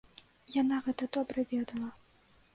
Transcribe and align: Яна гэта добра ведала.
Яна 0.61 0.79
гэта 0.87 1.09
добра 1.19 1.47
ведала. 1.53 1.89